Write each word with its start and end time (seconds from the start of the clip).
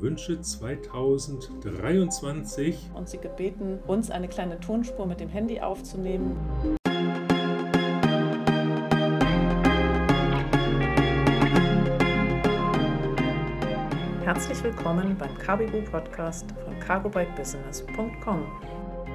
Wünsche 0.00 0.40
2023 0.40 2.90
und 2.94 3.08
Sie 3.08 3.18
gebeten, 3.18 3.80
uns 3.86 4.10
eine 4.10 4.26
kleine 4.28 4.58
Tonspur 4.60 5.06
mit 5.06 5.20
dem 5.20 5.28
Handy 5.28 5.60
aufzunehmen. 5.60 6.36
Herzlich 14.22 14.62
willkommen 14.62 15.16
beim 15.18 15.36
Carbibu 15.38 15.80
Podcast 15.90 16.46
von 16.64 16.78
cargobikebusiness.com. 16.80 18.44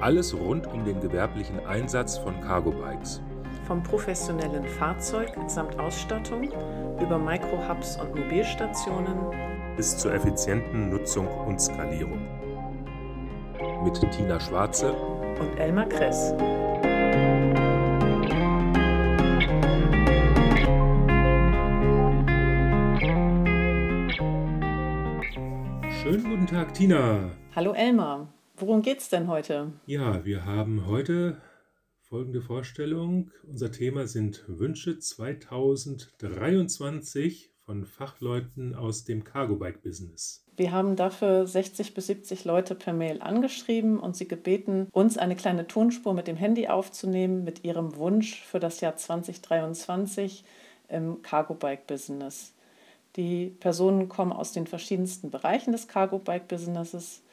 Alles 0.00 0.34
rund 0.34 0.66
um 0.66 0.84
den 0.84 1.00
gewerblichen 1.00 1.64
Einsatz 1.64 2.18
von 2.18 2.40
Cargo 2.40 2.72
Bikes. 2.72 3.22
Vom 3.66 3.82
professionellen 3.82 4.66
Fahrzeug 4.68 5.30
samt 5.46 5.78
Ausstattung 5.78 6.50
über 7.00 7.18
Micro-Hubs 7.18 7.98
und 7.98 8.14
Mobilstationen 8.14 9.16
bis 9.74 9.96
zur 9.96 10.12
effizienten 10.12 10.90
Nutzung 10.90 11.26
und 11.26 11.58
Skalierung. 11.58 12.20
Mit 13.82 13.98
Tina 14.12 14.38
Schwarze 14.38 14.92
und 14.92 15.58
Elmar 15.58 15.86
Kress. 15.86 16.34
Schönen 26.02 26.24
guten 26.24 26.46
Tag, 26.46 26.74
Tina. 26.74 27.30
Hallo 27.56 27.72
Elmar. 27.72 28.28
Worum 28.56 28.82
geht's 28.82 29.08
denn 29.08 29.26
heute? 29.26 29.72
Ja, 29.86 30.22
wir 30.24 30.44
haben 30.44 30.84
heute 30.86 31.38
folgende 32.14 32.42
Vorstellung. 32.42 33.32
Unser 33.42 33.72
Thema 33.72 34.06
sind 34.06 34.44
Wünsche 34.46 35.00
2023 35.00 37.50
von 37.66 37.84
Fachleuten 37.84 38.76
aus 38.76 39.02
dem 39.02 39.24
Cargo-Bike-Business. 39.24 40.44
Wir 40.56 40.70
haben 40.70 40.94
dafür 40.94 41.44
60 41.44 41.92
bis 41.92 42.06
70 42.06 42.44
Leute 42.44 42.76
per 42.76 42.92
Mail 42.92 43.20
angeschrieben 43.20 43.98
und 43.98 44.14
sie 44.14 44.28
gebeten, 44.28 44.86
uns 44.92 45.18
eine 45.18 45.34
kleine 45.34 45.66
Tonspur 45.66 46.14
mit 46.14 46.28
dem 46.28 46.36
Handy 46.36 46.68
aufzunehmen 46.68 47.42
mit 47.42 47.64
ihrem 47.64 47.96
Wunsch 47.96 48.44
für 48.44 48.60
das 48.60 48.80
Jahr 48.80 48.94
2023 48.94 50.44
im 50.90 51.20
Cargo-Bike-Business. 51.20 52.52
Die 53.16 53.56
Personen 53.58 54.08
kommen 54.08 54.32
aus 54.32 54.52
den 54.52 54.68
verschiedensten 54.68 55.32
Bereichen 55.32 55.72
des 55.72 55.88
Cargo-Bike-Businesses 55.88 57.23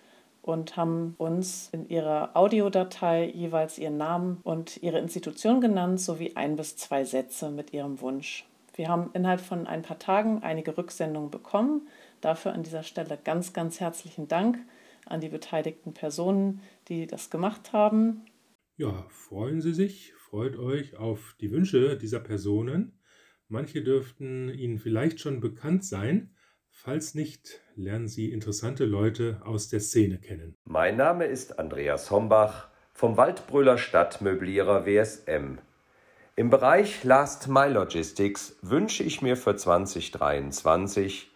und 0.41 0.75
haben 0.75 1.15
uns 1.17 1.69
in 1.71 1.87
ihrer 1.87 2.35
Audiodatei 2.35 3.31
jeweils 3.33 3.77
ihren 3.77 3.97
Namen 3.97 4.39
und 4.43 4.81
ihre 4.81 4.99
Institution 4.99 5.61
genannt 5.61 5.99
sowie 5.99 6.35
ein 6.35 6.55
bis 6.55 6.77
zwei 6.77 7.03
Sätze 7.03 7.51
mit 7.51 7.73
ihrem 7.73 8.01
Wunsch. 8.01 8.45
Wir 8.73 8.87
haben 8.87 9.11
innerhalb 9.13 9.41
von 9.41 9.67
ein 9.67 9.81
paar 9.81 9.99
Tagen 9.99 10.43
einige 10.43 10.77
Rücksendungen 10.77 11.29
bekommen. 11.29 11.87
Dafür 12.21 12.53
an 12.53 12.63
dieser 12.63 12.83
Stelle 12.83 13.19
ganz, 13.23 13.53
ganz 13.53 13.79
herzlichen 13.79 14.27
Dank 14.27 14.57
an 15.05 15.21
die 15.21 15.29
beteiligten 15.29 15.93
Personen, 15.93 16.61
die 16.87 17.07
das 17.07 17.29
gemacht 17.29 17.73
haben. 17.73 18.25
Ja, 18.77 19.05
freuen 19.09 19.61
Sie 19.61 19.73
sich, 19.73 20.13
freut 20.13 20.57
euch 20.57 20.95
auf 20.95 21.35
die 21.39 21.51
Wünsche 21.51 21.97
dieser 21.97 22.19
Personen. 22.19 22.99
Manche 23.47 23.83
dürften 23.83 24.49
Ihnen 24.49 24.79
vielleicht 24.79 25.19
schon 25.19 25.41
bekannt 25.41 25.83
sein. 25.83 26.35
Falls 26.69 27.13
nicht, 27.13 27.61
lernen 27.81 28.07
Sie 28.07 28.31
interessante 28.31 28.85
Leute 28.85 29.41
aus 29.43 29.67
der 29.69 29.79
Szene 29.79 30.19
kennen. 30.19 30.55
Mein 30.65 30.97
Name 30.97 31.25
ist 31.25 31.57
Andreas 31.57 32.11
Hombach 32.11 32.67
vom 32.93 33.17
Waldbrüller 33.17 33.77
Stadtmöblierer 33.77 34.85
WSM. 34.85 35.57
Im 36.35 36.49
Bereich 36.49 37.03
Last 37.03 37.47
Mile 37.47 37.73
Logistics 37.73 38.55
wünsche 38.61 39.03
ich 39.03 39.21
mir 39.21 39.35
für 39.35 39.55
2023, 39.55 41.31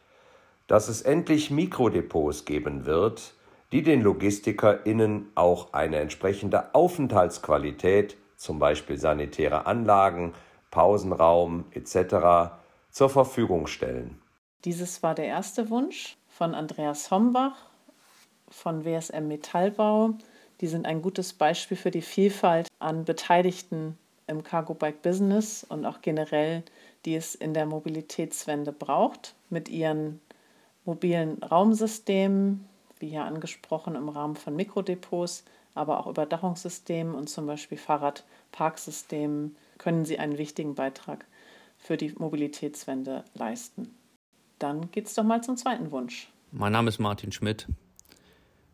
dass 0.67 0.87
es 0.87 1.01
endlich 1.01 1.49
Mikrodepots 1.49 2.45
geben 2.45 2.85
wird, 2.85 3.33
die 3.71 3.81
den 3.81 4.03
LogistikerInnen 4.03 5.31
auch 5.33 5.73
eine 5.73 5.97
entsprechende 5.97 6.75
Aufenthaltsqualität, 6.75 8.17
zum 8.35 8.59
Beispiel 8.59 8.97
sanitäre 8.97 9.65
Anlagen, 9.65 10.33
Pausenraum 10.69 11.65
etc., 11.71 12.53
zur 12.91 13.09
Verfügung 13.09 13.65
stellen. 13.65 14.21
Dieses 14.63 15.03
war 15.03 15.15
der 15.15 15.25
erste 15.25 15.69
Wunsch 15.69 16.17
von 16.35 16.53
Andreas 16.53 17.11
Hombach 17.11 17.55
von 18.49 18.83
WSM 18.83 19.29
Metallbau. 19.29 20.15
Die 20.59 20.67
sind 20.67 20.85
ein 20.85 21.01
gutes 21.01 21.31
Beispiel 21.31 21.77
für 21.77 21.91
die 21.91 22.01
Vielfalt 22.01 22.67
an 22.77 23.05
Beteiligten 23.05 23.97
im 24.27 24.43
Cargo 24.43 24.73
Bike 24.73 25.01
Business 25.01 25.63
und 25.63 25.85
auch 25.85 26.01
generell, 26.01 26.63
die 27.05 27.15
es 27.15 27.35
in 27.35 27.53
der 27.53 27.65
Mobilitätswende 27.65 28.73
braucht, 28.73 29.33
mit 29.49 29.69
ihren 29.69 30.19
mobilen 30.83 31.41
Raumsystemen, 31.41 32.67
wie 32.99 33.09
hier 33.09 33.23
angesprochen 33.23 33.95
im 33.95 34.09
Rahmen 34.09 34.35
von 34.35 34.57
Mikrodepots, 34.57 35.45
aber 35.73 36.01
auch 36.01 36.07
Überdachungssystemen 36.07 37.15
und 37.15 37.29
zum 37.29 37.45
Beispiel 37.45 37.77
Fahrradparksystemen 37.77 39.55
können 39.77 40.03
sie 40.03 40.19
einen 40.19 40.37
wichtigen 40.37 40.75
Beitrag 40.75 41.25
für 41.77 41.95
die 41.95 42.13
Mobilitätswende 42.17 43.23
leisten. 43.35 43.95
Dann 44.59 44.91
geht 44.91 45.07
es 45.07 45.13
doch 45.13 45.23
mal 45.23 45.43
zum 45.43 45.57
zweiten 45.57 45.91
Wunsch. 45.91 46.29
Mein 46.51 46.71
Name 46.71 46.89
ist 46.89 46.99
Martin 46.99 47.31
Schmidt. 47.31 47.67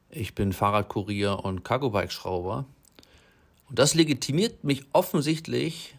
Ich 0.10 0.36
bin 0.36 0.54
Fahrradkurier 0.54 1.44
und 1.44 1.64
Cargo-Bike-Schrauber 1.64 2.66
und 3.72 3.80
das 3.80 3.96
legitimiert 3.96 4.66
mich 4.66 4.84
offensichtlich, 4.92 5.96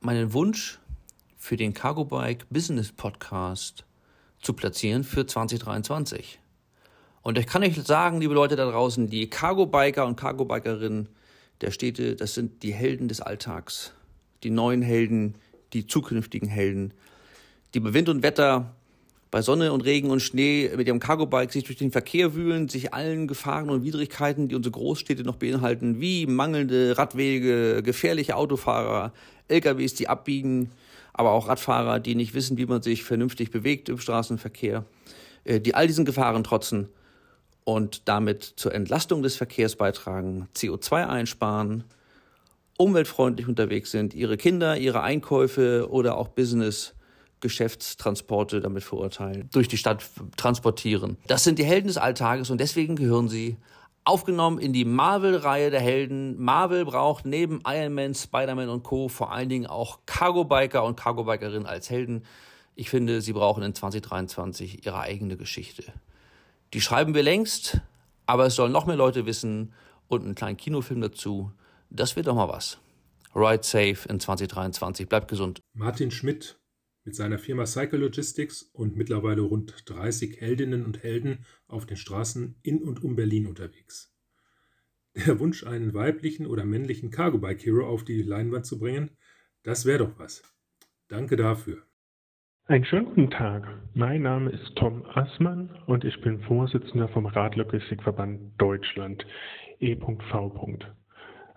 meinen 0.00 0.32
Wunsch 0.32 0.80
für 1.36 1.56
den 1.56 1.72
Cargo 1.74 2.04
Bike 2.04 2.44
Business 2.50 2.90
Podcast 2.90 3.84
zu 4.42 4.52
platzieren 4.52 5.04
für 5.04 5.26
2023. 5.26 6.40
Und 7.22 7.38
ich 7.38 7.46
kann 7.46 7.62
euch 7.62 7.80
sagen, 7.84 8.20
liebe 8.20 8.34
Leute 8.34 8.56
da 8.56 8.68
draußen, 8.68 9.08
die 9.08 9.30
Cargo 9.30 9.66
Biker 9.66 10.06
und 10.06 10.16
Cargo 10.16 10.44
Bikerinnen 10.44 11.08
der 11.60 11.70
Städte, 11.70 12.16
das 12.16 12.34
sind 12.34 12.64
die 12.64 12.74
Helden 12.74 13.06
des 13.06 13.20
Alltags. 13.20 13.94
Die 14.42 14.50
neuen 14.50 14.82
Helden, 14.82 15.36
die 15.72 15.86
zukünftigen 15.86 16.48
Helden, 16.48 16.92
die 17.74 17.80
bei 17.80 17.92
Wind 17.92 18.08
und 18.08 18.22
Wetter 18.22 18.74
bei 19.34 19.42
Sonne 19.42 19.72
und 19.72 19.80
Regen 19.80 20.10
und 20.10 20.20
Schnee 20.20 20.70
mit 20.76 20.86
ihrem 20.86 21.00
Cargo-Bike 21.00 21.52
sich 21.52 21.64
durch 21.64 21.76
den 21.76 21.90
Verkehr 21.90 22.36
wühlen, 22.36 22.68
sich 22.68 22.94
allen 22.94 23.26
Gefahren 23.26 23.68
und 23.68 23.82
Widrigkeiten, 23.82 24.46
die 24.46 24.54
unsere 24.54 24.70
Großstädte 24.70 25.24
noch 25.24 25.34
beinhalten, 25.34 26.00
wie 26.00 26.26
mangelnde 26.26 26.96
Radwege, 26.96 27.82
gefährliche 27.82 28.36
Autofahrer, 28.36 29.12
LKWs, 29.48 29.94
die 29.94 30.08
abbiegen, 30.08 30.70
aber 31.12 31.32
auch 31.32 31.48
Radfahrer, 31.48 31.98
die 31.98 32.14
nicht 32.14 32.32
wissen, 32.34 32.58
wie 32.58 32.66
man 32.66 32.80
sich 32.80 33.02
vernünftig 33.02 33.50
bewegt 33.50 33.88
im 33.88 33.98
Straßenverkehr, 33.98 34.84
äh, 35.42 35.60
die 35.60 35.74
all 35.74 35.88
diesen 35.88 36.04
Gefahren 36.04 36.44
trotzen 36.44 36.88
und 37.64 38.02
damit 38.08 38.44
zur 38.44 38.72
Entlastung 38.72 39.24
des 39.24 39.34
Verkehrs 39.34 39.74
beitragen, 39.74 40.48
CO2 40.54 41.08
einsparen, 41.08 41.82
umweltfreundlich 42.78 43.48
unterwegs 43.48 43.90
sind, 43.90 44.14
ihre 44.14 44.36
Kinder, 44.36 44.76
ihre 44.76 45.02
Einkäufe 45.02 45.88
oder 45.90 46.16
auch 46.18 46.28
Business 46.28 46.94
Geschäftstransporte 47.44 48.62
damit 48.62 48.84
verurteilen, 48.84 49.50
durch 49.52 49.68
die 49.68 49.76
Stadt 49.76 50.02
transportieren. 50.38 51.18
Das 51.26 51.44
sind 51.44 51.58
die 51.58 51.64
Helden 51.64 51.88
des 51.88 51.98
Alltages 51.98 52.48
und 52.48 52.58
deswegen 52.58 52.96
gehören 52.96 53.28
sie 53.28 53.58
aufgenommen 54.04 54.58
in 54.58 54.72
die 54.72 54.86
Marvel-Reihe 54.86 55.70
der 55.70 55.80
Helden. 55.80 56.42
Marvel 56.42 56.86
braucht 56.86 57.26
neben 57.26 57.60
Iron 57.66 57.92
Man, 57.92 58.14
Spider-Man 58.14 58.70
und 58.70 58.82
Co. 58.82 59.08
vor 59.08 59.30
allen 59.30 59.50
Dingen 59.50 59.66
auch 59.66 59.98
Cargo-Biker 60.06 60.82
und 60.84 60.96
Cargo-Bikerinnen 60.96 61.66
als 61.66 61.90
Helden. 61.90 62.24
Ich 62.76 62.88
finde, 62.88 63.20
sie 63.20 63.34
brauchen 63.34 63.62
in 63.62 63.74
2023 63.74 64.86
ihre 64.86 65.00
eigene 65.00 65.36
Geschichte. 65.36 65.84
Die 66.72 66.80
schreiben 66.80 67.12
wir 67.14 67.22
längst, 67.22 67.82
aber 68.24 68.46
es 68.46 68.54
sollen 68.54 68.72
noch 68.72 68.86
mehr 68.86 68.96
Leute 68.96 69.26
wissen 69.26 69.74
und 70.08 70.24
einen 70.24 70.34
kleinen 70.34 70.56
Kinofilm 70.56 71.02
dazu. 71.02 71.52
Das 71.90 72.16
wird 72.16 72.26
doch 72.26 72.34
mal 72.34 72.48
was. 72.48 72.78
Ride 73.34 73.64
safe 73.64 74.08
in 74.08 74.18
2023. 74.18 75.10
Bleibt 75.10 75.28
gesund. 75.28 75.60
Martin 75.74 76.10
Schmidt 76.10 76.56
mit 77.04 77.14
seiner 77.14 77.38
Firma 77.38 77.66
Cycle 77.66 78.00
Logistics 78.00 78.62
und 78.72 78.96
mittlerweile 78.96 79.42
rund 79.42 79.74
30 79.86 80.40
Heldinnen 80.40 80.84
und 80.84 81.02
Helden 81.02 81.44
auf 81.68 81.86
den 81.86 81.96
Straßen 81.96 82.56
in 82.62 82.82
und 82.82 83.02
um 83.04 83.14
Berlin 83.14 83.46
unterwegs. 83.46 84.14
Der 85.14 85.38
Wunsch, 85.38 85.64
einen 85.64 85.94
weiblichen 85.94 86.46
oder 86.46 86.64
männlichen 86.64 87.10
Cargo 87.10 87.38
Bike 87.38 87.64
Hero 87.64 87.86
auf 87.86 88.04
die 88.04 88.22
Leinwand 88.22 88.66
zu 88.66 88.78
bringen, 88.78 89.10
das 89.62 89.86
wäre 89.86 89.98
doch 89.98 90.18
was. 90.18 90.42
Danke 91.08 91.36
dafür. 91.36 91.82
Einen 92.66 92.84
schönen 92.86 93.04
guten 93.04 93.30
Tag. 93.30 93.68
Mein 93.92 94.22
Name 94.22 94.50
ist 94.50 94.74
Tom 94.76 95.04
Assmann 95.04 95.70
und 95.86 96.02
ich 96.02 96.18
bin 96.22 96.40
Vorsitzender 96.40 97.08
vom 97.08 97.26
Radlogistikverband 97.26 98.58
Deutschland 98.58 99.24
E.V. 99.80 100.18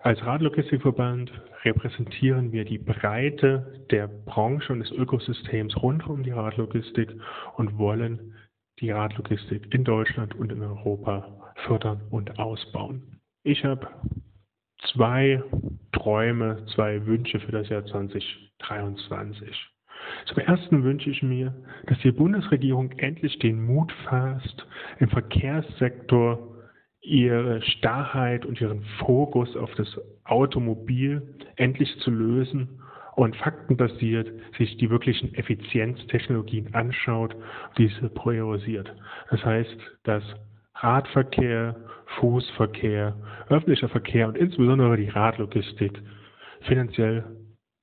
Als 0.00 0.20
Radlogistikverband 0.22 1.32
repräsentieren 1.64 2.52
wir 2.52 2.64
die 2.64 2.78
Breite 2.78 3.84
der 3.90 4.08
Branche 4.08 4.72
und 4.72 4.80
des 4.80 4.92
Ökosystems 4.92 5.76
rund 5.82 6.06
um 6.08 6.22
die 6.22 6.30
Radlogistik 6.30 7.10
und 7.56 7.78
wollen 7.78 8.34
die 8.80 8.90
Radlogistik 8.90 9.72
in 9.74 9.84
Deutschland 9.84 10.34
und 10.34 10.52
in 10.52 10.62
Europa 10.62 11.52
fördern 11.66 12.02
und 12.10 12.38
ausbauen. 12.38 13.20
Ich 13.42 13.64
habe 13.64 13.88
zwei 14.92 15.42
Träume, 15.92 16.64
zwei 16.74 17.04
Wünsche 17.06 17.40
für 17.40 17.52
das 17.52 17.68
Jahr 17.68 17.84
2023. 17.84 19.70
Zum 20.26 20.38
Ersten 20.38 20.84
wünsche 20.84 21.10
ich 21.10 21.22
mir, 21.22 21.54
dass 21.86 21.98
die 22.00 22.12
Bundesregierung 22.12 22.92
endlich 22.92 23.38
den 23.40 23.64
Mut 23.64 23.92
fasst, 24.04 24.66
im 25.00 25.08
Verkehrssektor 25.08 26.47
ihre 27.08 27.62
Starrheit 27.62 28.44
und 28.44 28.60
ihren 28.60 28.82
Fokus 28.98 29.56
auf 29.56 29.72
das 29.76 29.88
Automobil 30.24 31.22
endlich 31.56 31.98
zu 32.00 32.10
lösen 32.10 32.68
und 33.16 33.34
faktenbasiert 33.36 34.30
sich 34.58 34.76
die 34.76 34.90
wirklichen 34.90 35.34
Effizienztechnologien 35.34 36.74
anschaut, 36.74 37.34
diese 37.78 38.10
priorisiert. 38.10 38.94
Das 39.30 39.44
heißt, 39.44 39.76
dass 40.04 40.22
Radverkehr, 40.74 41.74
Fußverkehr, 42.20 43.16
öffentlicher 43.48 43.88
Verkehr 43.88 44.28
und 44.28 44.36
insbesondere 44.36 44.96
die 44.96 45.08
Radlogistik 45.08 46.00
finanziell 46.60 47.24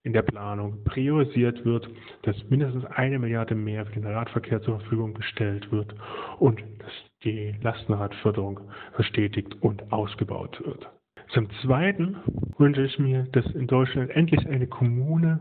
in 0.04 0.14
der 0.14 0.22
Planung 0.22 0.84
priorisiert 0.84 1.66
wird, 1.66 1.90
dass 2.22 2.38
mindestens 2.50 2.86
eine 2.86 3.18
Milliarde 3.18 3.56
mehr 3.56 3.88
für 3.88 3.94
den 3.94 4.06
Radverkehr 4.06 4.62
zur 4.62 4.80
Verfügung 4.80 5.16
gestellt 5.16 5.72
wird 5.72 5.96
und 6.38 6.62
dass 6.80 6.94
die 7.26 7.56
Lastenradförderung 7.62 8.62
verstetigt 8.94 9.58
und 9.62 9.92
ausgebaut 9.92 10.62
wird. 10.64 10.88
Zum 11.30 11.50
Zweiten 11.62 12.18
wünsche 12.58 12.84
ich 12.84 13.00
mir, 13.00 13.24
dass 13.32 13.46
in 13.48 13.68
Deutschland 13.68 14.12
endlich 14.12 14.48
eine 14.48 14.68
Kommune 14.68 15.40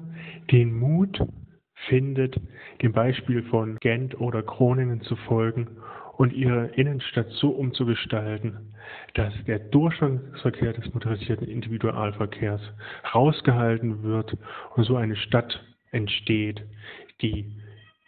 den 0.50 0.72
Mut 0.72 1.20
findet, 1.88 2.40
dem 2.82 2.92
Beispiel 2.92 3.42
von 3.44 3.78
Gent 3.80 4.18
oder 4.18 4.42
Groningen 4.42 5.02
zu 5.02 5.16
folgen 5.16 5.68
und 6.16 6.32
ihre 6.32 6.66
Innenstadt 6.68 7.28
so 7.30 7.50
umzugestalten, 7.50 8.74
dass 9.14 9.32
der 9.46 9.58
Durchgangsverkehr 9.58 10.72
des 10.72 10.92
motorisierten 10.94 11.46
Individualverkehrs 11.46 12.62
rausgehalten 13.14 14.02
wird 14.02 14.36
und 14.76 14.84
so 14.84 14.96
eine 14.96 15.16
Stadt 15.16 15.62
entsteht, 15.90 16.62
die 17.20 17.52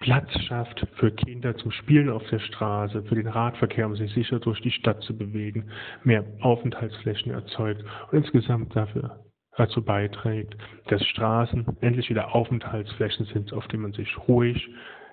Platz 0.00 0.30
schafft 0.42 0.86
für 0.96 1.10
Kinder 1.10 1.56
zum 1.56 1.70
Spielen 1.70 2.10
auf 2.10 2.22
der 2.30 2.38
Straße, 2.38 3.02
für 3.04 3.14
den 3.14 3.28
Radverkehr, 3.28 3.86
um 3.86 3.96
sich 3.96 4.12
sicher 4.12 4.38
durch 4.38 4.60
die 4.60 4.70
Stadt 4.70 5.02
zu 5.02 5.16
bewegen, 5.16 5.70
mehr 6.04 6.24
Aufenthaltsflächen 6.40 7.32
erzeugt 7.32 7.82
und 8.10 8.18
insgesamt 8.18 8.76
dafür 8.76 9.24
dazu 9.56 9.82
beiträgt, 9.82 10.56
dass 10.88 11.04
Straßen 11.06 11.66
endlich 11.80 12.10
wieder 12.10 12.34
Aufenthaltsflächen 12.34 13.26
sind, 13.26 13.52
auf 13.52 13.66
denen 13.68 13.84
man 13.84 13.92
sich 13.92 14.16
ruhig 14.28 14.68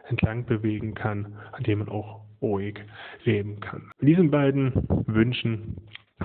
entlang 0.10 0.46
bewegen 0.46 0.94
kann, 0.94 1.38
an 1.54 1.64
denen 1.64 1.80
man 1.80 1.90
auch 1.90 2.26
ruhig 2.42 2.80
leben 3.24 3.62
kann. 3.62 3.90
Mit 4.00 4.10
diesen 4.10 4.32
beiden 4.32 4.74
Wünschen 5.08 5.78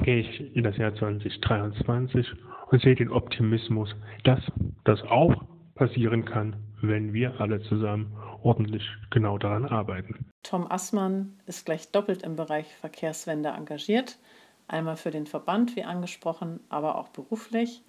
gehe 0.03 0.19
ich 0.19 0.57
in 0.57 0.65
das 0.65 0.77
Jahr 0.77 0.95
2023 0.95 2.27
und 2.71 2.83
sehe 2.83 2.97
den 2.97 3.11
Optimismus, 3.11 3.95
dass 4.25 4.41
das 4.85 5.01
auch 5.05 5.45
passieren 5.79 6.25
kann, 6.25 6.57
wenn 6.83 7.13
wir 7.13 7.41
alle 7.41 7.63
zusammen 7.63 8.13
ordentlich 8.43 8.85
genau 9.11 9.39
daran 9.39 9.65
arbeiten. 9.65 10.27
Tom 10.43 10.71
Assmann 10.71 11.39
ist 11.47 11.65
gleich 11.65 11.91
doppelt 11.91 12.23
im 12.23 12.37
Bereich 12.37 12.67
Verkehrswende 12.77 13.51
engagiert. 13.51 14.19
Einmal 14.67 14.97
für 14.97 15.11
den 15.11 15.27
Verband, 15.27 15.77
wie 15.77 15.85
angesprochen, 15.85 16.61
aber 16.69 16.99
auch 16.99 17.09
beruflich. 17.09 17.83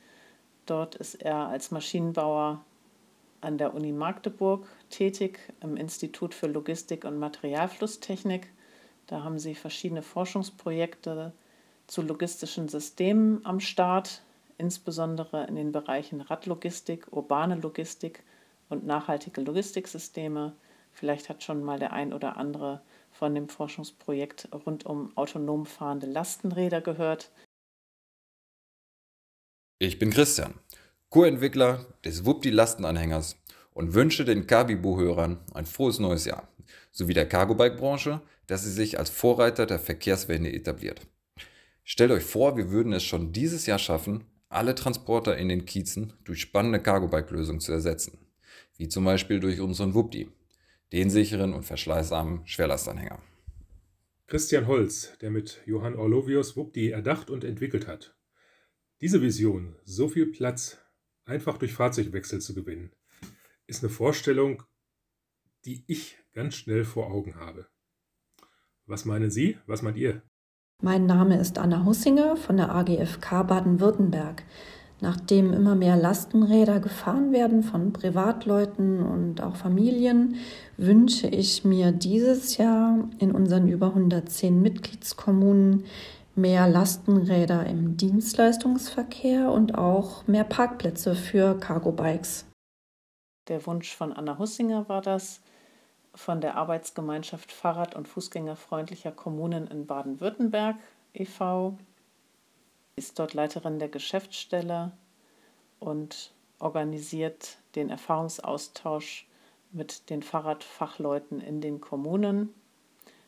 Dort 0.66 0.96
ist 0.96 1.16
er 1.16 1.48
als 1.48 1.72
Maschinenbauer 1.72 2.64
an 3.42 3.58
der 3.58 3.74
Uni 3.74 3.92
Magdeburg 3.92 4.68
tätig, 4.90 5.40
im 5.62 5.78
Institut 5.78 6.34
für 6.34 6.48
Logistik 6.48 7.06
und 7.06 7.18
Materialflusstechnik. 7.18 8.48
Da 9.08 9.24
haben 9.24 9.40
sie 9.40 9.56
verschiedene 9.56 10.02
Forschungsprojekte 10.02 11.34
zu 11.88 12.02
logistischen 12.02 12.68
Systemen 12.68 13.44
am 13.46 13.60
Start, 13.60 14.22
insbesondere 14.60 15.46
in 15.48 15.56
den 15.56 15.72
Bereichen 15.72 16.22
Radlogistik, 16.22 17.12
urbane 17.12 17.56
Logistik 17.56 18.24
und 18.70 18.86
nachhaltige 18.86 19.42
Logistiksysteme. 19.42 20.56
Vielleicht 20.92 21.30
hat 21.30 21.44
schon 21.44 21.64
mal 21.64 21.80
der 21.80 21.94
ein 21.94 22.14
oder 22.14 22.38
andere 22.38 22.82
von 23.12 23.34
dem 23.34 23.50
Forschungsprojekt 23.50 24.50
rund 24.66 24.86
um 24.86 25.16
autonom 25.18 25.66
fahrende 25.66 26.08
Lastenräder 26.08 26.82
gehört. 26.82 27.32
Ich 29.80 29.98
bin 29.98 30.12
Christian, 30.12 30.54
Co-Entwickler 31.10 31.86
des 32.04 32.26
Wupti-Lastenanhängers 32.26 33.38
und 33.74 33.94
wünsche 33.94 34.26
den 34.26 34.46
Kabibu-Hörern 34.46 35.40
ein 35.54 35.66
frohes 35.66 36.00
neues 36.00 36.26
Jahr, 36.26 36.50
sowie 36.92 37.14
der 37.14 37.30
Cargo-Bike-Branche, 37.30 38.22
dass 38.48 38.64
sie 38.64 38.72
sich 38.72 39.00
als 39.00 39.10
Vorreiter 39.10 39.66
der 39.66 39.80
Verkehrswende 39.80 40.52
etabliert. 40.52 41.08
Stellt 41.84 42.12
euch 42.12 42.26
vor, 42.26 42.58
wir 42.58 42.72
würden 42.72 42.94
es 42.94 43.04
schon 43.04 43.32
dieses 43.32 43.66
Jahr 43.66 43.80
schaffen, 43.80 44.26
alle 44.50 44.76
Transporter 44.76 45.38
in 45.38 45.50
den 45.50 45.66
Kiezen 45.66 46.14
durch 46.26 46.42
spannende 46.42 46.82
Cargo-Bike-Lösungen 46.82 47.62
zu 47.62 47.72
ersetzen 47.72 48.20
wie 48.80 48.88
zum 48.88 49.04
Beispiel 49.04 49.42
durch 49.42 49.60
unseren 49.60 49.94
Wupti, 49.94 50.32
den 50.94 51.10
sicheren 51.10 51.54
und 51.54 51.64
verschleißarmen 51.64 52.48
Schwerlastanhänger. 52.48 53.22
Christian 54.26 54.68
Holz, 54.68 55.18
der 55.22 55.32
mit 55.32 55.62
Johann 55.66 55.96
Orlovius 55.96 56.56
Wupti 56.56 56.90
erdacht 56.90 57.30
und 57.30 57.44
entwickelt 57.44 57.88
hat. 57.88 58.16
Diese 59.02 59.22
Vision, 59.22 59.76
so 59.84 60.08
viel 60.08 60.28
Platz 60.28 60.78
einfach 61.26 61.58
durch 61.58 61.74
Fahrzeugwechsel 61.74 62.40
zu 62.40 62.56
gewinnen, 62.56 62.92
ist 63.68 63.84
eine 63.84 63.92
Vorstellung, 63.92 64.64
die 65.66 65.84
ich 65.88 66.18
ganz 66.34 66.56
schnell 66.56 66.86
vor 66.86 67.12
Augen 67.12 67.36
habe. 67.36 67.68
Was 68.86 69.04
meinen 69.04 69.30
Sie? 69.30 69.58
Was 69.68 69.82
meint 69.82 69.98
ihr? 69.98 70.24
Mein 70.82 71.06
Name 71.08 71.38
ist 71.38 71.58
Anna 71.58 71.84
Hussinger 71.84 72.38
von 72.38 72.56
der 72.56 72.74
AGFK 72.74 73.44
Baden-Württemberg. 73.44 74.44
Nachdem 75.02 75.52
immer 75.52 75.76
mehr 75.76 75.98
Lastenräder 75.98 76.80
gefahren 76.80 77.34
werden 77.34 77.64
von 77.64 77.92
Privatleuten 77.92 79.04
und 79.04 79.44
auch 79.44 79.58
Familien, 79.58 80.36
wünsche 80.78 81.28
ich 81.28 81.66
mir 81.66 81.92
dieses 81.92 82.56
Jahr 82.56 82.98
in 83.20 83.34
unseren 83.34 83.68
über 83.68 83.88
110 83.88 84.62
Mitgliedskommunen 84.62 85.84
mehr 86.36 86.70
Lastenräder 86.70 87.66
im 87.66 87.98
Dienstleistungsverkehr 87.98 89.52
und 89.52 89.78
auch 89.78 90.28
mehr 90.28 90.46
Parkplätze 90.46 91.14
für 91.14 91.60
Cargo-Bikes. 91.60 92.46
Der 93.50 93.66
Wunsch 93.68 93.94
von 93.94 94.14
Anna 94.14 94.38
Hussinger 94.38 94.88
war 94.88 95.02
das, 95.02 95.42
von 96.20 96.42
der 96.42 96.58
Arbeitsgemeinschaft 96.58 97.50
Fahrrad- 97.50 97.96
und 97.96 98.06
Fußgängerfreundlicher 98.06 99.14
Kommunen 99.14 99.68
in 99.68 99.88
Baden-Württemberg 99.88 100.76
e.V 101.14 101.78
ist 102.98 103.18
dort 103.18 103.34
Leiterin 103.34 103.80
der 103.80 103.88
Geschäftsstelle 103.88 104.92
und 105.80 106.34
organisiert 106.60 107.58
den 107.76 107.90
Erfahrungsaustausch 107.90 109.30
mit 109.72 110.10
den 110.10 110.22
Fahrradfachleuten 110.22 111.40
in 111.40 111.62
den 111.62 111.80
Kommunen, 111.80 112.54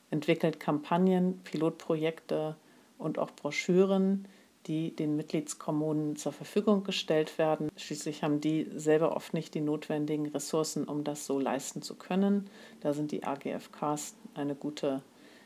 entwickelt 0.10 0.60
Kampagnen, 0.60 1.42
Pilotprojekte 1.46 2.58
und 2.98 3.20
auch 3.20 3.32
Broschüren, 3.32 4.28
die 4.68 4.96
den 4.96 5.16
Mitgliedskommunen 5.16 6.16
zur 6.16 6.32
Verfügung 6.32 6.84
gestellt 6.84 7.38
werden. 7.38 7.70
Schließlich 7.76 8.24
haben 8.24 8.42
die 8.42 8.68
selber 8.76 9.16
oft 9.16 9.34
nicht 9.34 9.54
die 9.54 9.62
notwendigen 9.62 10.28
Ressourcen, 10.28 10.86
um 10.86 11.04
das 11.04 11.26
so 11.26 11.40
leisten 11.40 11.82
zu 11.82 11.96
können. 11.96 12.50
Da 12.82 12.94
sind 12.94 13.12
die 13.12 13.24
AGFKs 13.24 14.16
eine 14.36 14.56
gute 14.56 15.02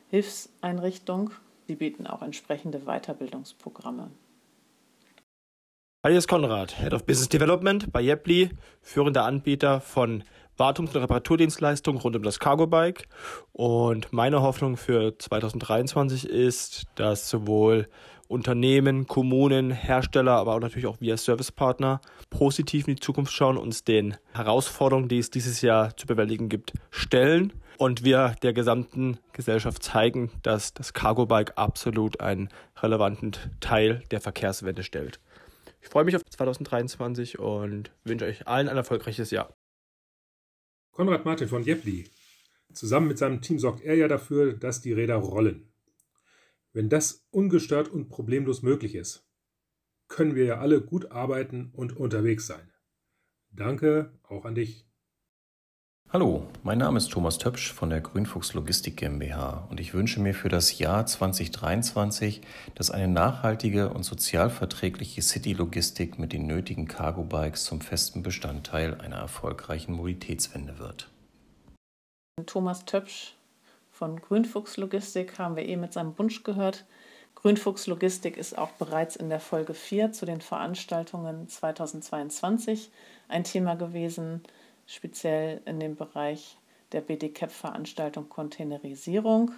Hilfseinrichtung. 0.09 1.31
Sie 1.67 1.75
bieten 1.75 2.07
auch 2.07 2.21
entsprechende 2.21 2.81
Weiterbildungsprogramme. 2.81 4.11
Ist 6.03 6.27
Konrad, 6.27 6.77
Head 6.79 6.93
of 6.93 7.05
Business 7.05 7.29
Development 7.29 7.91
bei 7.91 7.99
Yepli, 7.99 8.51
führender 8.81 9.25
Anbieter 9.25 9.81
von 9.81 10.23
Wartungs- 10.57 10.95
und 10.95 11.01
Reparaturdienstleistungen 11.01 11.99
rund 11.99 12.15
um 12.15 12.21
das 12.21 12.39
Cargo 12.39 12.67
Bike. 12.67 13.07
Und 13.51 14.13
meine 14.13 14.41
Hoffnung 14.41 14.77
für 14.77 15.17
2023 15.17 16.29
ist, 16.29 16.85
dass 16.95 17.27
sowohl 17.27 17.89
Unternehmen, 18.27 19.07
Kommunen, 19.07 19.71
Hersteller, 19.71 20.33
aber 20.33 20.55
auch 20.55 20.59
natürlich 20.59 20.87
auch 20.87 20.99
wir 20.99 21.17
Servicepartner 21.17 22.01
positiv 22.29 22.87
in 22.87 22.95
die 22.95 23.01
Zukunft 23.01 23.33
schauen, 23.33 23.57
uns 23.57 23.83
den 23.83 24.17
Herausforderungen, 24.33 25.07
die 25.07 25.19
es 25.19 25.29
dieses 25.29 25.61
Jahr 25.61 25.95
zu 25.95 26.07
bewältigen 26.07 26.49
gibt, 26.49 26.73
stellen 26.89 27.53
und 27.77 28.03
wir 28.03 28.35
der 28.41 28.53
gesamten 28.53 29.19
Gesellschaft 29.33 29.83
zeigen, 29.83 30.31
dass 30.43 30.73
das 30.73 30.93
Cargo 30.93 31.25
Bike 31.25 31.53
absolut 31.57 32.19
einen 32.19 32.49
relevanten 32.77 33.35
Teil 33.59 34.03
der 34.11 34.21
Verkehrswende 34.21 34.83
stellt. 34.83 35.19
Ich 35.81 35.89
freue 35.89 36.03
mich 36.03 36.15
auf 36.15 36.25
2023 36.25 37.37
und 37.37 37.91
wünsche 38.03 38.25
euch 38.25 38.47
allen 38.47 38.69
ein 38.69 38.77
erfolgreiches 38.77 39.29
Jahr. 39.31 39.53
Konrad 40.91 41.25
Martin 41.25 41.47
von 41.47 41.63
Jepli. 41.63 42.09
Zusammen 42.73 43.07
mit 43.07 43.17
seinem 43.17 43.41
Team 43.41 43.59
sorgt 43.59 43.81
er 43.81 43.95
ja 43.95 44.07
dafür, 44.07 44.53
dass 44.53 44.81
die 44.81 44.93
Räder 44.93 45.15
rollen. 45.15 45.71
Wenn 46.75 46.89
das 46.89 47.25
ungestört 47.31 47.87
und 47.87 48.09
problemlos 48.09 48.61
möglich 48.61 48.95
ist, 48.95 49.25
können 50.09 50.35
wir 50.35 50.43
ja 50.43 50.59
alle 50.59 50.81
gut 50.81 51.09
arbeiten 51.09 51.71
und 51.71 51.95
unterwegs 51.95 52.47
sein. 52.47 52.69
Danke 53.49 54.11
auch 54.23 54.43
an 54.43 54.55
dich. 54.55 54.85
Hallo, 56.09 56.45
mein 56.63 56.79
Name 56.79 56.97
ist 56.97 57.09
Thomas 57.13 57.37
Töpsch 57.37 57.71
von 57.71 57.89
der 57.89 58.01
Grünfuchs 58.01 58.53
Logistik 58.53 58.97
GmbH 58.97 59.69
und 59.69 59.79
ich 59.79 59.93
wünsche 59.93 60.19
mir 60.19 60.33
für 60.33 60.49
das 60.49 60.77
Jahr 60.77 61.05
2023, 61.05 62.41
dass 62.75 62.91
eine 62.91 63.07
nachhaltige 63.07 63.93
und 63.93 64.03
sozial 64.03 64.49
verträgliche 64.49 65.21
City-Logistik 65.21 66.19
mit 66.19 66.33
den 66.33 66.45
nötigen 66.45 66.89
Cargo-Bikes 66.89 67.63
zum 67.63 67.79
festen 67.79 68.21
Bestandteil 68.21 68.95
einer 68.95 69.15
erfolgreichen 69.15 69.93
Mobilitätswende 69.93 70.77
wird. 70.77 71.09
Thomas 72.45 72.83
Töpsch 72.83 73.37
von 73.97 74.19
Grünfuchs 74.19 74.75
Logistik 74.75 75.39
haben 75.39 75.55
wir 75.55 75.65
eben 75.65 75.79
mit 75.81 75.93
seinem 75.93 76.19
Wunsch 76.19 76.43
gehört. 76.43 76.83
Grünfuchs 77.33 77.87
Logistik 77.87 78.35
ist 78.35 78.57
auch 78.57 78.71
bereits 78.71 79.15
in 79.15 79.29
der 79.29 79.39
Folge 79.39 79.73
4 79.73 80.11
zu 80.11 80.25
den 80.25 80.41
Veranstaltungen 80.41 81.47
2022 81.47 82.91
ein 83.29 83.45
Thema 83.45 83.75
gewesen 83.75 84.43
speziell 84.85 85.61
in 85.65 85.79
dem 85.79 85.95
Bereich 85.95 86.57
der 86.91 86.99
BDCAP-Veranstaltung 87.01 88.27
Containerisierung. 88.27 89.51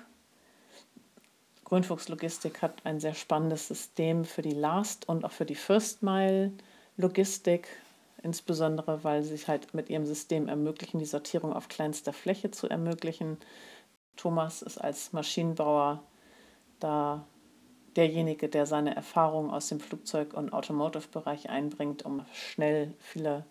Grünfuchs 1.65 2.07
Logistik 2.07 2.61
hat 2.61 2.85
ein 2.85 2.99
sehr 2.99 3.15
spannendes 3.15 3.67
System 3.67 4.23
für 4.23 4.43
die 4.43 4.51
Last- 4.51 5.09
und 5.09 5.25
auch 5.25 5.31
für 5.31 5.45
die 5.45 5.55
First-Mile-Logistik, 5.55 7.69
insbesondere 8.21 9.03
weil 9.03 9.23
sie 9.23 9.29
sich 9.29 9.47
halt 9.47 9.73
mit 9.73 9.89
ihrem 9.89 10.05
System 10.05 10.47
ermöglichen, 10.47 10.99
die 10.99 11.05
Sortierung 11.05 11.53
auf 11.53 11.67
kleinster 11.67 12.13
Fläche 12.13 12.51
zu 12.51 12.69
ermöglichen. 12.69 13.37
Thomas 14.17 14.61
ist 14.61 14.77
als 14.77 15.13
Maschinenbauer 15.13 16.03
da 16.79 17.25
derjenige, 17.95 18.49
der 18.49 18.65
seine 18.65 18.95
Erfahrungen 18.95 19.49
aus 19.49 19.69
dem 19.69 19.79
Flugzeug- 19.79 20.33
und 20.33 20.53
Automotive-Bereich 20.53 21.49
einbringt, 21.49 22.05
um 22.05 22.25
schnell 22.33 22.93
viele 22.99 23.45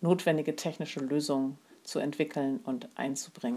notwendige 0.00 0.56
technische 0.56 1.00
Lösungen 1.00 1.58
zu 1.82 1.98
entwickeln 1.98 2.60
und 2.64 2.88
einzubringen. 2.96 3.56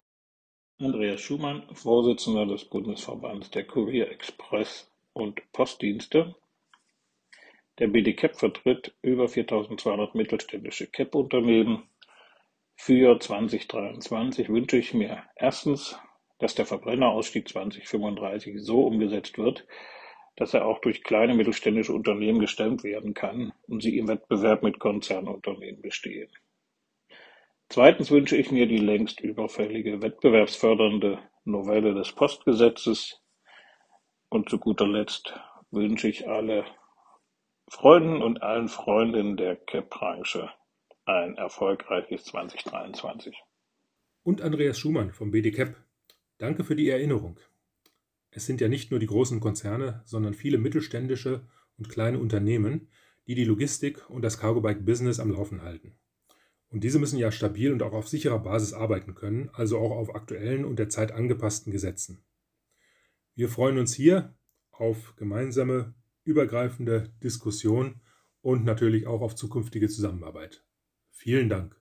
Andreas 0.78 1.20
Schumann, 1.20 1.62
Vorsitzender 1.72 2.44
des 2.44 2.64
Bundesverbands 2.64 3.50
der 3.50 3.64
Kurier 3.64 4.10
Express 4.10 4.90
und 5.12 5.40
Postdienste. 5.52 6.34
Der 7.78 7.88
BDCAP 7.88 8.36
vertritt 8.36 8.94
über 9.02 9.28
4200 9.28 10.14
mittelständische 10.14 10.86
CAP-Unternehmen. 10.86 11.88
Für 12.74 13.18
2023 13.18 14.48
wünsche 14.48 14.76
ich 14.76 14.92
mir 14.92 15.22
erstens, 15.36 15.98
dass 16.38 16.54
der 16.54 16.66
Verbrennerausstieg 16.66 17.48
2035 17.48 18.56
so 18.58 18.86
umgesetzt 18.86 19.38
wird, 19.38 19.66
dass 20.36 20.52
er 20.52 20.66
auch 20.66 20.80
durch 20.80 21.02
kleine 21.02 21.34
mittelständische 21.34 21.92
Unternehmen 21.92 22.38
gestemmt 22.38 22.84
werden 22.84 23.14
kann 23.14 23.52
und 23.66 23.82
sie 23.82 23.98
im 23.98 24.08
Wettbewerb 24.08 24.62
mit 24.62 24.78
Konzernunternehmen 24.78 25.80
bestehen. 25.80 26.30
Zweitens 27.68 28.10
wünsche 28.10 28.36
ich 28.36 28.50
mir 28.50 28.66
die 28.66 28.78
längst 28.78 29.20
überfällige 29.20 30.02
wettbewerbsfördernde 30.02 31.18
Novelle 31.44 31.94
des 31.94 32.12
Postgesetzes. 32.12 33.22
Und 34.28 34.50
zu 34.50 34.58
guter 34.58 34.86
Letzt 34.86 35.34
wünsche 35.70 36.08
ich 36.08 36.28
alle 36.28 36.64
Freunden 37.68 38.22
und 38.22 38.42
allen 38.42 38.68
Freundinnen 38.68 39.36
der 39.36 39.56
CAP-Branche 39.56 40.50
ein 41.06 41.36
erfolgreiches 41.36 42.24
2023. 42.24 43.36
Und 44.22 44.42
Andreas 44.42 44.78
Schumann 44.78 45.12
vom 45.12 45.30
BDCAP. 45.30 45.76
Danke 46.38 46.64
für 46.64 46.76
die 46.76 46.88
Erinnerung. 46.88 47.40
Es 48.30 48.44
sind 48.44 48.60
ja 48.60 48.68
nicht 48.68 48.90
nur 48.90 49.00
die 49.00 49.06
großen 49.06 49.40
Konzerne, 49.40 50.02
sondern 50.04 50.34
viele 50.34 50.58
mittelständische 50.58 51.46
und 51.78 51.88
kleine 51.88 52.18
Unternehmen, 52.18 52.88
die 53.26 53.34
die 53.34 53.44
Logistik 53.44 54.08
und 54.10 54.22
das 54.22 54.38
Cargo 54.38 54.60
Bike 54.60 54.84
Business 54.84 55.18
am 55.18 55.30
Laufen 55.30 55.62
halten. 55.62 55.96
Und 56.68 56.84
diese 56.84 56.98
müssen 56.98 57.18
ja 57.18 57.32
stabil 57.32 57.72
und 57.72 57.82
auch 57.82 57.92
auf 57.92 58.08
sicherer 58.08 58.38
Basis 58.38 58.72
arbeiten 58.72 59.14
können, 59.14 59.48
also 59.52 59.78
auch 59.78 59.92
auf 59.92 60.14
aktuellen 60.14 60.64
und 60.64 60.78
der 60.78 60.88
Zeit 60.88 61.12
angepassten 61.12 61.72
Gesetzen. 61.72 62.22
Wir 63.34 63.48
freuen 63.48 63.78
uns 63.78 63.94
hier 63.94 64.34
auf 64.72 65.14
gemeinsame, 65.16 65.94
übergreifende 66.24 67.12
Diskussion 67.22 68.00
und 68.42 68.64
natürlich 68.64 69.06
auch 69.06 69.22
auf 69.22 69.34
zukünftige 69.34 69.88
Zusammenarbeit. 69.88 70.64
Vielen 71.10 71.48
Dank. 71.48 71.80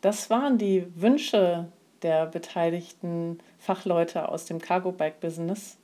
Das 0.00 0.30
waren 0.30 0.58
die 0.58 0.86
Wünsche 1.00 1.72
der 2.02 2.26
beteiligten 2.26 3.38
Fachleute 3.58 4.28
aus 4.28 4.44
dem 4.44 4.60
Cargo-Bike-Business. 4.60 5.78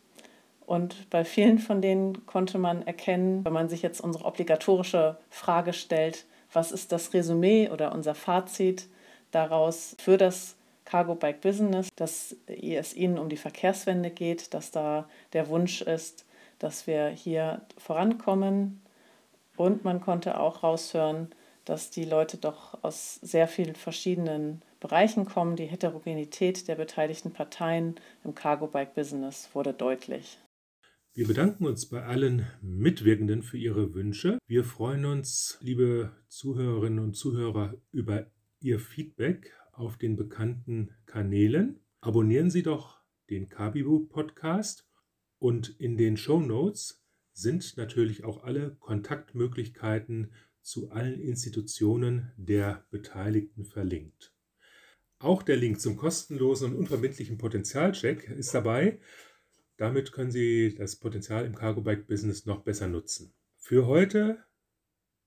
Und 0.67 1.09
bei 1.11 1.25
vielen 1.25 1.59
von 1.59 1.81
denen 1.81 2.27
konnte 2.27 2.59
man 2.59 2.87
erkennen, 2.87 3.45
wenn 3.45 3.53
man 3.53 3.69
sich 3.69 3.83
jetzt 3.83 4.01
unsere 4.01 4.25
obligatorische 4.27 5.17
Frage 5.31 5.73
stellt, 5.73 6.27
was 6.53 6.73
ist 6.73 6.93
das 6.93 7.15
Resümee 7.15 7.71
oder 7.71 7.93
unser 7.93 8.15
Fazit 8.15 8.89
daraus 9.31 9.97
für 9.99 10.17
das 10.17 10.57
Cargo 10.85 11.15
Bike 11.15 11.43
Business, 11.43 11.89
dass 11.97 12.35
es 12.47 12.95
ihnen 12.95 13.19
um 13.19 13.29
die 13.29 13.37
Verkehrswende 13.37 14.11
geht, 14.11 14.55
dass 14.55 14.71
da 14.71 15.09
der 15.35 15.49
Wunsch 15.49 15.83
ist, 15.83 16.25
dass 16.59 16.87
wir 16.87 17.09
hier 17.09 17.61
vorankommen. 17.77 18.81
Und 19.57 19.85
man 19.85 20.01
konnte 20.01 20.41
auch 20.41 20.63
raushören, 20.63 21.31
dass 21.65 21.91
die 21.91 22.05
Leute 22.05 22.39
doch 22.39 22.83
aus 22.83 23.17
sehr 23.17 23.49
vielen 23.49 23.75
verschiedenen 23.75 24.63
Bereichen 24.81 25.25
kommen. 25.25 25.57
Die 25.57 25.67
Heterogenität 25.67 26.69
der 26.69 26.77
beteiligten 26.77 27.33
Parteien 27.33 27.97
im 28.25 28.35
Cargo 28.35 28.67
Bike 28.67 28.95
Business 28.95 29.51
wurde 29.53 29.73
deutlich. 29.73 30.39
Wir 31.15 31.27
bedanken 31.27 31.67
uns 31.67 31.89
bei 31.89 32.05
allen 32.05 32.47
Mitwirkenden 32.63 33.43
für 33.43 33.59
ihre 33.59 33.93
Wünsche. 33.93 34.39
Wir 34.47 34.63
freuen 34.65 35.05
uns, 35.05 35.59
liebe 35.61 36.13
Zuhörerinnen 36.29 37.01
und 37.01 37.15
Zuhörer, 37.15 37.75
über 37.91 38.31
Ihr 38.61 38.79
Feedback 38.79 39.53
auf 39.73 39.97
den 39.97 40.17
bekannten 40.17 40.95
Kanälen. 41.07 41.81
Abonnieren 42.01 42.51
Sie 42.51 42.63
doch 42.63 43.01
den 43.31 43.49
Kabibu 43.49 44.07
Podcast 44.07 44.87
und 45.39 45.69
in 45.81 45.97
den 45.97 46.17
Show 46.17 46.41
Notes 46.41 47.05
sind 47.33 47.77
natürlich 47.77 48.25
auch 48.25 48.45
alle 48.45 48.77
Kontaktmöglichkeiten 48.77 50.33
zu 50.61 50.91
allen 50.91 51.21
Institutionen 51.21 52.33
der 52.37 52.87
Beteiligten 52.91 53.65
verlinkt. 53.65 54.35
Auch 55.21 55.43
der 55.43 55.57
Link 55.57 55.81
zum 55.81 55.97
kostenlosen 55.97 56.73
und 56.73 56.79
unverbindlichen 56.79 57.39
Potenzialcheck 57.39 58.29
ist 58.31 58.55
dabei. 58.55 59.01
Damit 59.77 60.13
können 60.13 60.31
Sie 60.31 60.75
das 60.77 60.97
Potenzial 60.97 61.45
im 61.45 61.55
Cargo 61.55 61.81
Bike 61.81 62.07
Business 62.07 62.47
noch 62.47 62.63
besser 62.63 62.89
nutzen. 62.89 63.33
Für 63.57 63.87
heute 63.87 64.39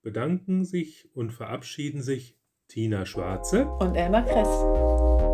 bedanken 0.02 0.66
sich 0.66 1.10
und 1.14 1.32
verabschieden 1.32 2.02
sich 2.02 2.38
Tina 2.68 3.06
Schwarze 3.06 3.66
und 3.66 3.96
Elmar 3.96 4.26
Kress. 4.26 5.31